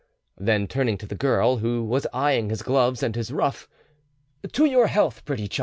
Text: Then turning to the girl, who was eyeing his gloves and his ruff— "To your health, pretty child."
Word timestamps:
Then 0.39 0.65
turning 0.67 0.97
to 0.97 1.05
the 1.05 1.13
girl, 1.13 1.57
who 1.57 1.83
was 1.83 2.07
eyeing 2.11 2.49
his 2.49 2.63
gloves 2.63 3.03
and 3.03 3.15
his 3.15 3.31
ruff— 3.31 3.69
"To 4.51 4.65
your 4.65 4.87
health, 4.87 5.23
pretty 5.25 5.47
child." 5.47 5.59